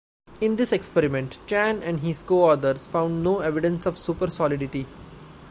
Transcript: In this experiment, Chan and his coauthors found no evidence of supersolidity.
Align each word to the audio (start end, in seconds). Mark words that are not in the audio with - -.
In 0.41 0.55
this 0.55 0.71
experiment, 0.71 1.37
Chan 1.45 1.83
and 1.83 1.99
his 1.99 2.23
coauthors 2.23 2.87
found 2.87 3.21
no 3.23 3.41
evidence 3.41 3.85
of 3.85 3.97
supersolidity. 3.97 4.87